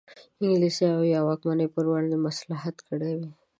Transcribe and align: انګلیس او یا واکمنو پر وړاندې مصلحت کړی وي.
انګلیس 0.41 0.77
او 0.95 1.01
یا 1.13 1.19
واکمنو 1.27 1.71
پر 1.73 1.83
وړاندې 1.89 2.17
مصلحت 2.27 2.75
کړی 2.87 3.11
وي. 3.19 3.31